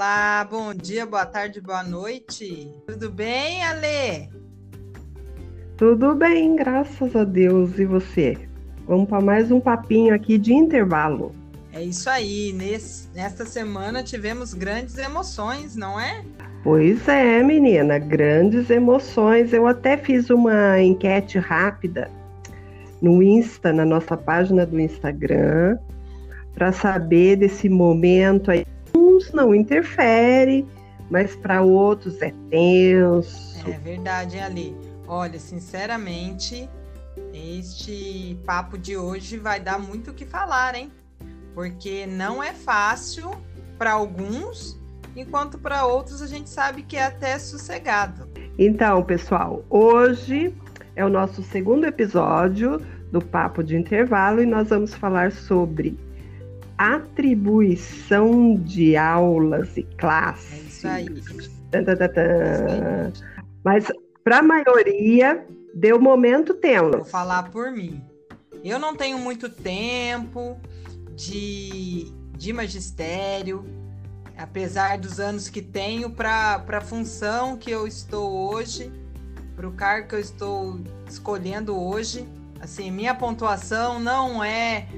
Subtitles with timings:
[0.00, 2.72] Olá, bom dia, boa tarde, boa noite.
[2.86, 4.30] Tudo bem, Ale?
[5.76, 7.78] Tudo bem, graças a Deus.
[7.78, 8.48] E você?
[8.86, 11.34] Vamos para mais um papinho aqui de intervalo.
[11.70, 12.50] É isso aí.
[12.50, 16.24] Nesse, nesta semana tivemos grandes emoções, não é?
[16.64, 19.52] Pois é, menina, grandes emoções.
[19.52, 22.10] Eu até fiz uma enquete rápida
[23.02, 25.76] no Insta, na nossa página do Instagram,
[26.54, 28.64] para saber desse momento aí
[29.32, 30.66] não interfere,
[31.10, 33.68] mas para outros é tenso.
[33.68, 34.76] É verdade, Ali.
[35.06, 36.68] Olha, sinceramente,
[37.34, 40.90] este papo de hoje vai dar muito o que falar, hein?
[41.54, 43.30] Porque não é fácil
[43.76, 44.78] para alguns,
[45.16, 48.28] enquanto para outros a gente sabe que é até sossegado.
[48.58, 50.54] Então, pessoal, hoje
[50.94, 55.98] é o nosso segundo episódio do Papo de Intervalo e nós vamos falar sobre
[56.80, 60.82] atribuição de aulas e classes.
[60.82, 61.40] É isso aí.
[61.70, 63.12] Tan, tan, tan,
[63.62, 63.86] Mas
[64.24, 66.90] para a maioria deu momento tenso.
[66.92, 68.02] Vou falar por mim.
[68.64, 70.58] Eu não tenho muito tempo
[71.14, 73.62] de, de magistério,
[74.38, 78.90] apesar dos anos que tenho para a função que eu estou hoje,
[79.54, 82.26] para o cargo que eu estou escolhendo hoje.
[82.58, 84.88] Assim, minha pontuação não é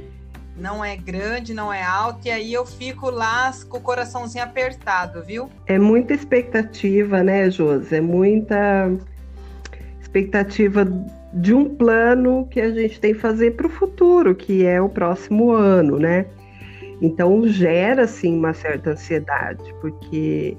[0.56, 5.22] não é grande, não é alto, e aí eu fico lá com o coraçãozinho apertado,
[5.22, 5.48] viu?
[5.66, 7.96] É muita expectativa, né, Josi?
[7.96, 8.90] É muita
[10.00, 10.86] expectativa
[11.32, 14.88] de um plano que a gente tem que fazer para o futuro, que é o
[14.88, 16.26] próximo ano, né?
[17.00, 20.56] Então gera assim uma certa ansiedade, porque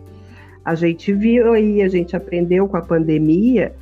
[0.65, 3.73] a gente viu aí, a gente aprendeu com a pandemia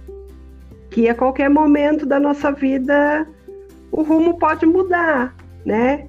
[0.89, 3.25] que a qualquer momento da nossa vida
[3.91, 5.33] o rumo pode mudar
[5.65, 6.05] né?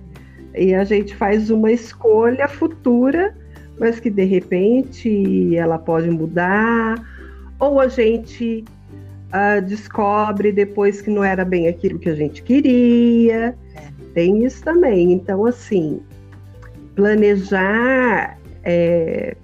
[0.55, 3.35] E a gente faz uma escolha futura,
[3.79, 7.03] mas que de repente ela pode mudar,
[7.59, 8.65] ou a gente
[9.33, 13.57] uh, descobre depois que não era bem aquilo que a gente queria.
[13.75, 13.93] É.
[14.15, 15.13] Tem isso também.
[15.13, 16.01] Então, assim,
[16.95, 19.37] planejar é,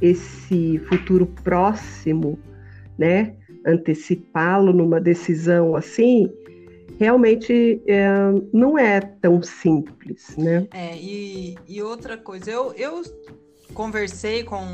[0.00, 2.38] esse futuro próximo,
[2.96, 3.32] né?
[3.66, 6.30] Antecipá-lo numa decisão assim,
[6.98, 8.06] realmente é,
[8.52, 10.66] não é tão simples, né?
[10.72, 13.02] É, e, e outra coisa, eu, eu
[13.74, 14.64] conversei com,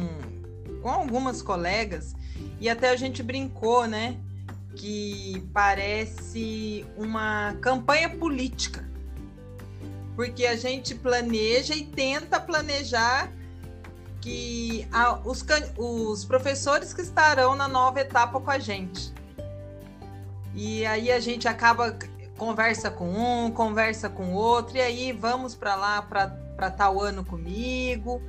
[0.81, 2.15] com algumas colegas
[2.61, 4.17] e até a gente brincou, né?
[4.77, 8.89] Que parece uma campanha política.
[10.15, 13.33] Porque a gente planeja e tenta planejar
[14.21, 15.45] que a, os,
[15.77, 19.13] os professores que estarão na nova etapa com a gente.
[20.55, 21.97] E aí a gente acaba
[22.37, 28.23] conversa com um, conversa com outro, e aí vamos para lá para tal ano comigo.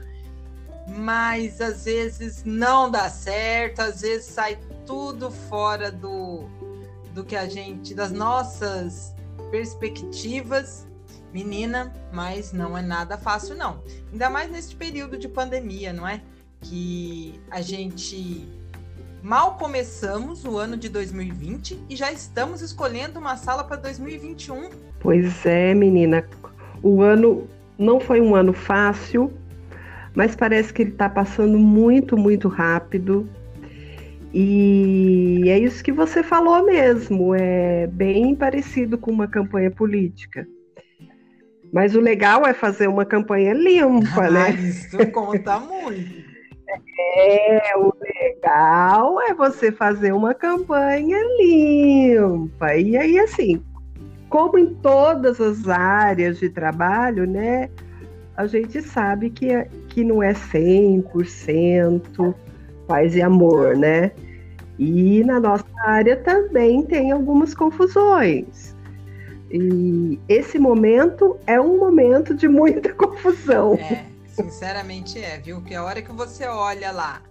[0.87, 6.45] Mas às vezes não dá certo, às vezes sai tudo fora do,
[7.13, 9.15] do que a gente, das nossas
[9.49, 10.85] perspectivas,
[11.31, 13.81] menina, mas não é nada fácil, não.
[14.11, 16.21] Ainda mais nesse período de pandemia, não é?
[16.59, 18.47] Que a gente
[19.23, 24.69] Mal começamos o ano de 2020 e já estamos escolhendo uma sala para 2021.
[24.99, 26.27] Pois é, menina.
[26.81, 27.47] O ano
[27.77, 29.31] não foi um ano fácil,
[30.13, 33.25] mas parece que ele está passando muito, muito rápido.
[34.33, 40.45] E é isso que você falou mesmo, é bem parecido com uma campanha política.
[41.71, 44.51] Mas o legal é fazer uma campanha limpa, ah, né?
[44.51, 46.33] Isso conta muito.
[47.15, 47.93] É, o
[48.43, 52.75] legal é você fazer uma campanha limpa.
[52.75, 53.63] E aí, assim,
[54.29, 57.69] como em todas as áreas de trabalho, né?
[58.35, 62.35] A gente sabe que, é, que não é 100%
[62.87, 64.11] paz e amor, né?
[64.77, 68.75] E na nossa área também tem algumas confusões.
[69.51, 73.75] E esse momento é um momento de muita confusão.
[73.75, 74.05] É.
[74.27, 75.61] Sinceramente é, viu?
[75.61, 77.21] Que a hora que você olha lá,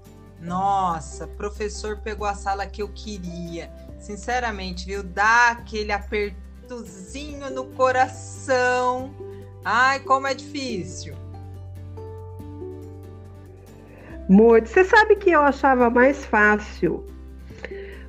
[0.43, 3.71] nossa, professor pegou a sala que eu queria.
[4.01, 5.03] Sinceramente, viu?
[5.03, 9.15] Dá aquele apertozinho no coração.
[9.65, 11.15] Ai, como é difícil.
[14.29, 14.69] Muito.
[14.69, 17.07] Você sabe que eu achava mais fácil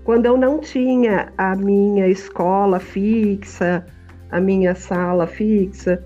[0.04, 3.86] quando eu não tinha a minha escola fixa,
[4.32, 6.04] a minha sala fixa,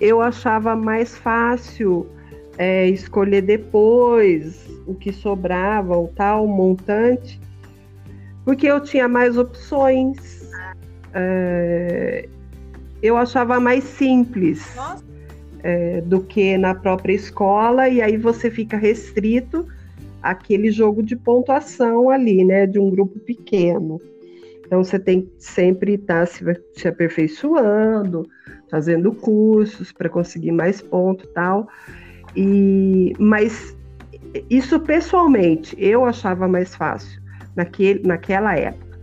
[0.00, 2.08] eu achava mais fácil
[2.58, 7.40] é, escolher depois o que sobrava, o tal montante,
[8.44, 10.50] porque eu tinha mais opções.
[11.12, 12.28] É,
[13.02, 14.76] eu achava mais simples.
[15.62, 19.66] é, do que na própria escola, e aí você fica restrito
[20.22, 24.00] àquele jogo de pontuação ali, né, de um grupo pequeno.
[24.64, 28.28] Então você tem que sempre estar tá se, se aperfeiçoando,
[28.70, 31.68] fazendo cursos para conseguir mais pontos tal.
[32.36, 33.76] E mas
[34.50, 37.20] isso pessoalmente eu achava mais fácil
[37.54, 38.98] naquele, naquela época.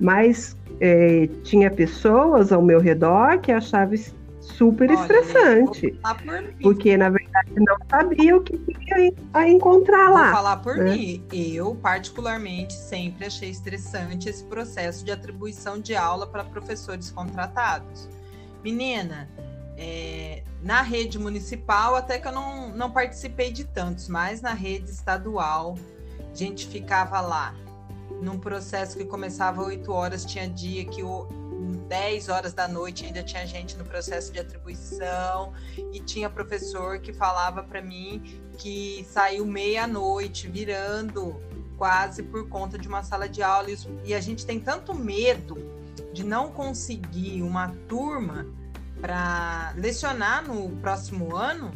[0.00, 3.96] Mas é, tinha pessoas ao meu redor que achavam
[4.40, 5.92] super Olha, estressante.
[5.92, 8.60] Por porque, na verdade, não sabia o que
[9.34, 10.24] ia encontrar vou lá.
[10.24, 10.94] Vou falar por né?
[10.94, 11.24] mim.
[11.32, 18.08] Eu, particularmente, sempre achei estressante esse processo de atribuição de aula para professores contratados.
[18.62, 19.28] Menina,
[19.76, 24.90] é, na rede municipal, até que eu não, não participei de tantos, mas na rede
[24.90, 25.76] estadual,
[26.32, 27.54] a gente ficava lá.
[28.20, 31.26] Num processo que começava 8 horas, tinha dia que o
[31.88, 35.52] 10 horas da noite ainda tinha gente no processo de atribuição
[35.92, 38.22] e tinha professor que falava para mim
[38.58, 41.40] que saiu meia-noite virando
[41.76, 43.68] quase por conta de uma sala de aula
[44.04, 45.56] e a gente tem tanto medo
[46.12, 48.46] de não conseguir uma turma
[49.00, 51.72] para lecionar no próximo ano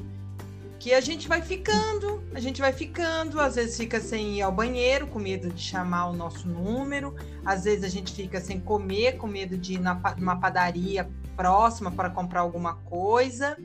[0.78, 4.52] que a gente vai ficando, a gente vai ficando, às vezes fica sem ir ao
[4.52, 9.16] banheiro, com medo de chamar o nosso número, às vezes a gente fica sem comer,
[9.16, 13.56] com medo de ir na, numa padaria próxima para comprar alguma coisa,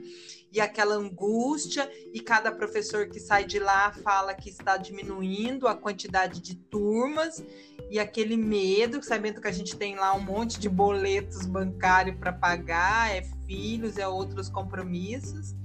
[0.52, 5.74] e aquela angústia, e cada professor que sai de lá fala que está diminuindo a
[5.74, 7.44] quantidade de turmas,
[7.90, 12.32] e aquele medo, sabendo que a gente tem lá um monte de boletos bancários para
[12.32, 15.56] pagar, é filhos, é outros compromissos.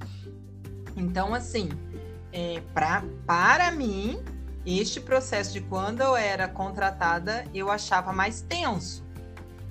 [0.97, 1.69] Então, assim,
[2.33, 4.19] é, para mim,
[4.65, 9.07] este processo de quando eu era contratada, eu achava mais tenso.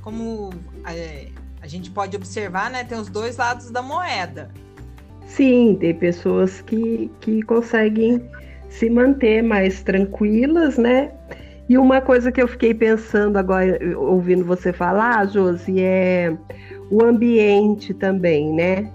[0.04, 0.52] Como
[0.86, 1.32] é,
[1.62, 4.50] a gente pode observar, né, tem os dois lados da moeda.
[5.26, 8.30] Sim, tem pessoas que, que conseguem
[8.70, 11.12] se manter mais tranquilas, né?
[11.68, 16.38] E uma coisa que eu fiquei pensando agora, ouvindo você falar, Josi, é
[16.90, 18.90] o ambiente também, né?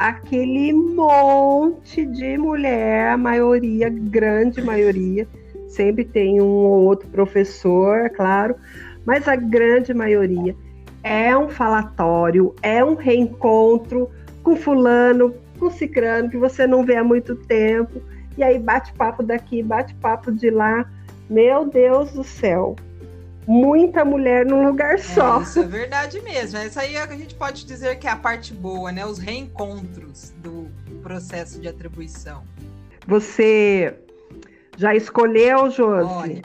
[0.00, 5.28] aquele monte de mulher, a maioria, grande maioria,
[5.68, 8.56] sempre tem um ou outro professor, claro,
[9.04, 10.56] mas a grande maioria
[11.02, 14.10] é um falatório, é um reencontro
[14.42, 18.02] com fulano, com cicrano, que você não vê há muito tempo,
[18.36, 20.88] e aí bate papo daqui, bate papo de lá.
[21.28, 22.74] Meu Deus do céu,
[23.46, 25.40] muita mulher num lugar é, só.
[25.40, 26.58] É, isso é verdade mesmo.
[26.58, 29.04] Essa aí é a gente pode dizer que é a parte boa, né?
[29.04, 30.68] Os reencontros do
[31.02, 32.42] processo de atribuição.
[33.06, 33.94] Você
[34.76, 36.10] já escolheu, Josi?
[36.10, 36.42] Olha,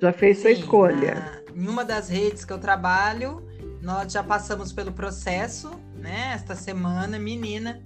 [0.00, 1.14] já fez sim, sua escolha?
[1.14, 3.44] Na, em uma das redes que eu trabalho,
[3.82, 6.30] nós já passamos pelo processo, né?
[6.32, 7.82] Esta semana, menina.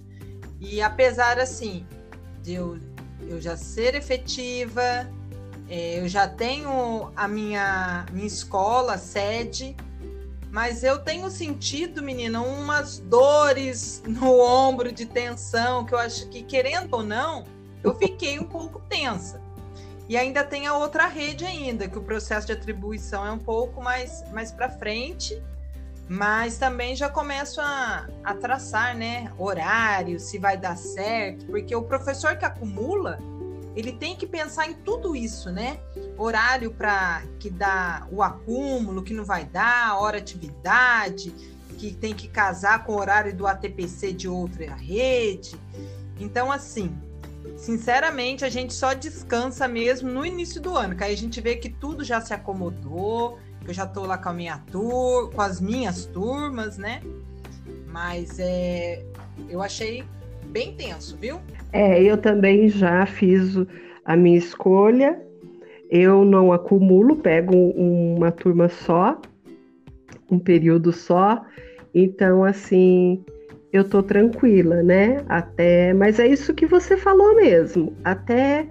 [0.59, 1.83] E apesar, assim,
[2.43, 2.77] de eu,
[3.21, 5.09] eu já ser efetiva,
[5.67, 9.75] é, eu já tenho a minha, minha escola, sede,
[10.51, 16.43] mas eu tenho sentido, menina, umas dores no ombro de tensão, que eu acho que,
[16.43, 17.43] querendo ou não,
[17.83, 19.41] eu fiquei um pouco tensa.
[20.07, 23.81] E ainda tem a outra rede ainda, que o processo de atribuição é um pouco
[23.81, 25.41] mais, mais para frente,
[26.09, 31.83] mas também já começo a, a traçar, né, horário, se vai dar certo, porque o
[31.83, 33.17] professor que acumula,
[33.75, 35.79] ele tem que pensar em tudo isso, né?
[36.17, 41.31] Horário para que dá o acúmulo, que não vai dar, hora atividade,
[41.77, 45.55] que tem que casar com o horário do ATPC de outra rede.
[46.19, 46.95] Então, assim,
[47.55, 51.55] sinceramente, a gente só descansa mesmo no início do ano, que aí a gente vê
[51.55, 55.41] que tudo já se acomodou, que eu já estou lá com a minha turma, com
[55.41, 57.01] as minhas turmas, né?
[57.87, 59.03] Mas é,
[59.49, 60.03] eu achei
[60.47, 61.39] bem tenso, viu?
[61.71, 63.55] É, eu também já fiz
[64.05, 65.19] a minha escolha.
[65.89, 69.19] Eu não acumulo, pego uma turma só,
[70.29, 71.45] um período só.
[71.93, 73.23] Então, assim,
[73.73, 75.23] eu tô tranquila, né?
[75.27, 77.91] Até, mas é isso que você falou mesmo.
[78.03, 78.67] Até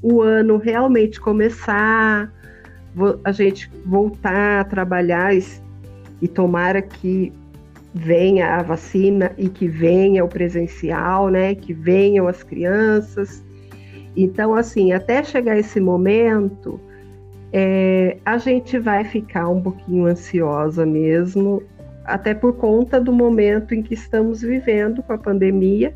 [0.00, 2.32] o ano realmente começar,
[3.24, 5.32] a gente voltar a trabalhar
[6.22, 7.32] e tomara que
[7.92, 11.56] venha a vacina e que venha o presencial, né?
[11.56, 13.44] Que venham as crianças.
[14.16, 16.80] Então, assim, até chegar esse momento,
[17.52, 21.60] é, a gente vai ficar um pouquinho ansiosa mesmo,
[22.08, 25.94] até por conta do momento em que estamos vivendo com a pandemia,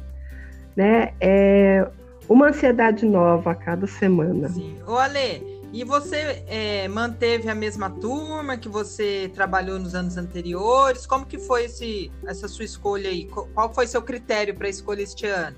[0.77, 1.13] né?
[1.21, 1.87] É
[2.29, 4.49] uma ansiedade nova a cada semana.
[4.49, 4.77] Sim.
[4.87, 5.43] Ô, Ale,
[5.73, 11.07] E você é, manteve a mesma turma que você trabalhou nos anos anteriores?
[11.07, 13.27] Como que foi esse, essa sua escolha aí?
[13.27, 15.57] Qual foi seu critério para escolher este ano?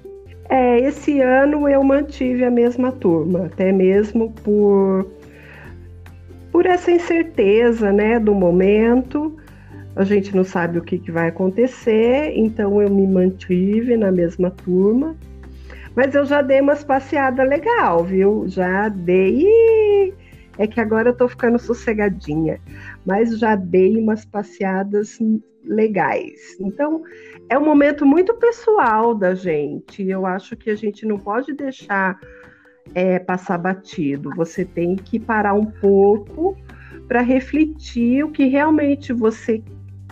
[0.49, 5.06] É, esse ano eu mantive a mesma turma, até mesmo por
[6.52, 9.37] por essa incerteza, né, do momento.
[9.96, 14.50] A gente não sabe o que, que vai acontecer, então eu me mantive na mesma
[14.50, 15.16] turma.
[15.94, 18.44] Mas eu já dei umas passeadas legal, viu?
[18.48, 20.12] Já dei.
[20.58, 22.60] É que agora eu tô ficando sossegadinha,
[23.06, 25.18] mas já dei umas passeadas
[25.64, 26.56] legais.
[26.60, 27.02] Então,
[27.48, 30.02] é um momento muito pessoal da gente.
[30.08, 32.18] Eu acho que a gente não pode deixar
[32.94, 34.30] é, passar batido.
[34.36, 36.56] Você tem que parar um pouco
[37.06, 39.62] para refletir o que realmente você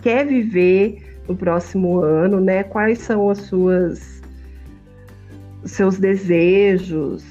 [0.03, 2.63] quer viver no próximo ano, né?
[2.63, 4.21] Quais são as suas
[5.65, 7.25] seus desejos,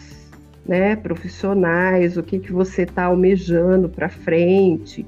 [0.65, 5.05] né, profissionais, o que que você está almejando para frente.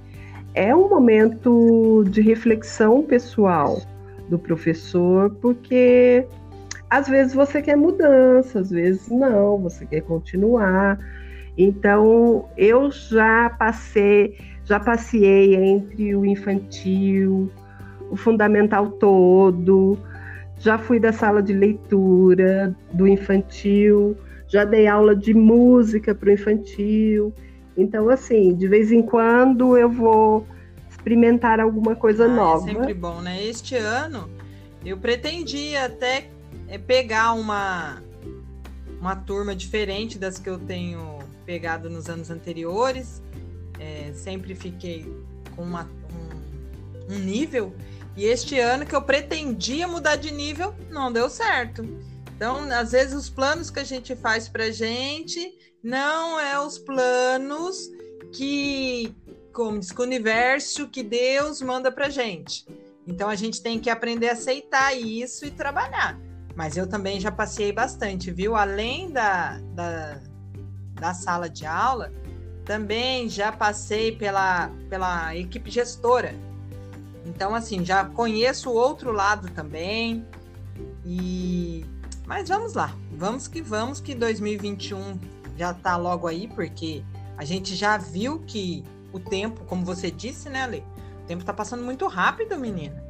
[0.54, 3.82] É um momento de reflexão pessoal
[4.30, 6.28] do professor, porque
[6.90, 11.00] às vezes você quer mudança, às vezes não, você quer continuar.
[11.58, 17.52] Então, eu já passei, já passei entre o infantil,
[18.10, 19.98] o fundamental todo,
[20.60, 24.16] já fui da sala de leitura do infantil,
[24.48, 27.34] já dei aula de música para o infantil.
[27.76, 30.46] Então, assim, de vez em quando eu vou
[30.90, 32.70] experimentar alguma coisa ah, é nova.
[32.70, 33.44] É sempre bom, né?
[33.44, 34.30] Este ano
[34.86, 36.30] eu pretendia até
[36.68, 38.02] é pegar uma,
[39.00, 43.22] uma turma diferente das que eu tenho pegado nos anos anteriores.
[43.80, 45.06] É, sempre fiquei
[45.56, 45.90] com uma,
[47.10, 47.74] um, um nível.
[48.16, 51.84] E este ano que eu pretendia mudar de nível, não deu certo.
[52.36, 57.90] Então, às vezes, os planos que a gente faz para gente não é os planos
[58.32, 59.16] que,
[59.52, 62.66] como diz, que o universo, que Deus manda para gente.
[63.08, 66.20] Então, a gente tem que aprender a aceitar isso e trabalhar.
[66.56, 68.56] Mas eu também já passei bastante, viu?
[68.56, 70.22] Além da, da,
[70.94, 72.14] da sala de aula,
[72.66, 76.36] também já passei pela, pela equipe gestora.
[77.26, 80.26] Então, assim, já conheço o outro lado também.
[81.06, 81.86] E
[82.26, 85.20] mas vamos lá, vamos que vamos, que 2021
[85.58, 87.04] já está logo aí, porque
[87.38, 90.84] a gente já viu que o tempo, como você disse, né, Ale?
[91.24, 93.04] O tempo está passando muito rápido, menina.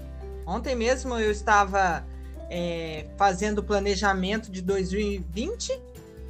[0.46, 2.06] Ontem mesmo eu estava
[2.50, 5.80] é, fazendo o planejamento de 2020,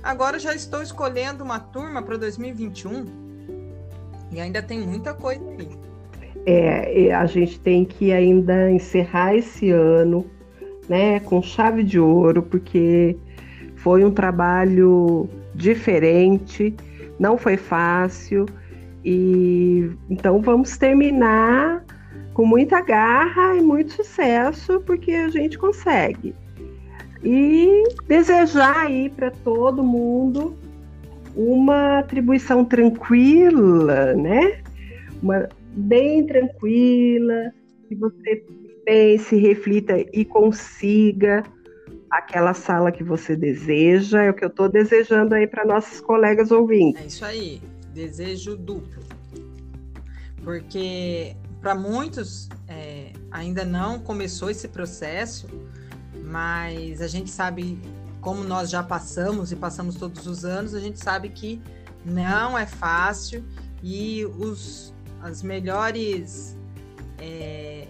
[0.04, 3.06] agora já estou escolhendo uma turma para 2021
[4.32, 5.70] e ainda tem muita coisa aí.
[6.46, 10.30] É, a gente tem que ainda encerrar esse ano,
[10.90, 13.18] né, com chave de ouro, porque
[13.76, 16.76] foi um trabalho diferente,
[17.18, 18.46] não foi fácil
[19.06, 21.84] e então vamos terminar
[22.34, 26.36] com muita garra e muito sucesso, porque a gente consegue.
[27.24, 30.58] E desejar aí para todo mundo
[31.36, 34.62] uma atribuição tranquila, né?
[35.22, 37.54] Uma bem tranquila,
[37.88, 38.46] que você
[38.86, 41.44] pense, reflita e consiga
[42.10, 44.22] aquela sala que você deseja.
[44.24, 47.02] É o que eu estou desejando aí para nossos colegas ouvintes.
[47.02, 47.62] É isso aí,
[47.94, 49.02] desejo duplo.
[50.44, 55.48] Porque para muitos é, ainda não começou esse processo,
[56.34, 57.80] mas a gente sabe,
[58.20, 61.62] como nós já passamos e passamos todos os anos, a gente sabe que
[62.04, 63.44] não é fácil
[63.84, 66.58] e os, as melhores
[67.20, 67.86] é,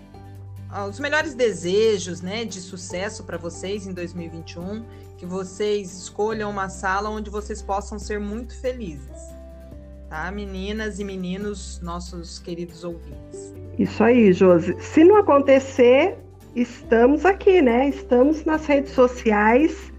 [0.90, 4.84] os melhores desejos né, de sucesso para vocês em 2021,
[5.18, 9.34] que vocês escolham uma sala onde vocês possam ser muito felizes
[10.10, 10.30] tá?
[10.32, 13.56] Meninas e meninos, nossos queridos ouvintes.
[13.80, 14.76] Isso aí, Josi.
[14.80, 16.20] Se não acontecer,
[16.56, 17.90] estamos aqui, né?
[17.90, 19.92] Estamos nas redes sociais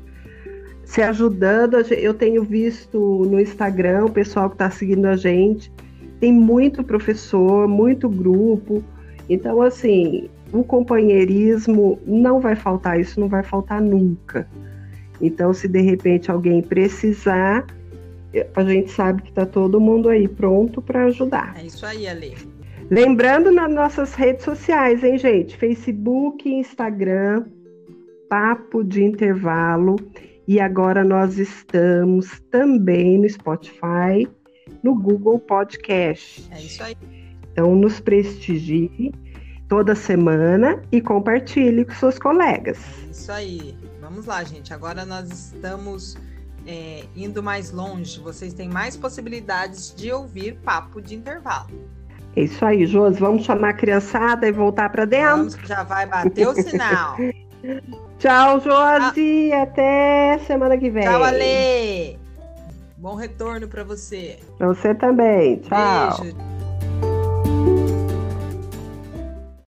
[0.85, 1.75] se ajudando.
[1.93, 5.73] Eu tenho visto no Instagram o pessoal que está seguindo a gente.
[6.21, 8.83] Tem muito professor, muito grupo.
[9.29, 14.47] Então, assim, o companheirismo não vai faltar, isso não vai faltar nunca.
[15.21, 17.67] Então, se de repente alguém precisar,
[18.55, 21.55] a gente sabe que está todo mundo aí pronto para ajudar.
[21.59, 22.54] É isso aí, Ale.
[22.91, 25.57] Lembrando nas nossas redes sociais, hein, gente?
[25.57, 27.47] Facebook, Instagram,
[28.29, 29.97] Papo de Intervalo.
[30.47, 34.29] E agora nós estamos também no Spotify,
[34.83, 36.47] no Google Podcast.
[36.51, 36.97] É isso aí.
[37.53, 39.13] Então nos prestigie
[39.69, 42.79] toda semana e compartilhe com seus colegas.
[43.07, 43.79] É isso aí.
[44.01, 44.75] Vamos lá, gente.
[44.75, 46.17] Agora nós estamos
[46.67, 51.71] é, indo mais longe, vocês têm mais possibilidades de ouvir papo de intervalo.
[52.37, 53.21] É isso aí, Josi.
[53.21, 55.37] Vamos chamar a criançada e voltar para dentro?
[55.37, 57.17] Vamos, já vai bater o sinal.
[58.19, 59.53] Tchau, Josi.
[59.53, 59.63] Ah.
[59.63, 61.05] Até semana que vem.
[61.05, 62.19] Tchau, Ale.
[62.97, 64.39] Bom retorno para você.
[64.59, 65.57] Para você também.
[65.57, 66.23] Tchau.
[66.23, 66.54] Beijo.